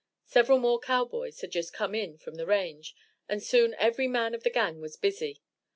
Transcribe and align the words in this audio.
Several 0.25 0.57
more 0.57 0.79
cowboys 0.79 1.41
had 1.41 1.51
just 1.51 1.73
come 1.73 1.93
in 1.93 2.17
from 2.17 2.33
the 2.33 2.47
range, 2.47 2.95
and 3.29 3.43
soon 3.43 3.75
every 3.77 4.07
man 4.07 4.33
of 4.33 4.41
the 4.41 4.49
gang 4.49 4.81
was 4.81 4.97
busy. 4.97 5.43